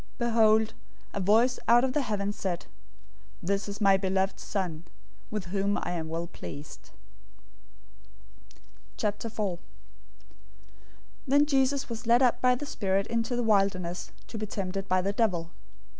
[0.17, 0.73] 003:017 Behold,
[1.13, 2.65] a voice out of the heavens said,
[3.43, 4.83] "This is my beloved Son,
[5.29, 6.89] with whom I am well pleased."
[8.97, 9.59] 004:001
[11.27, 15.03] Then Jesus was led up by the Spirit into the wilderness to be tempted by
[15.03, 15.51] the devil.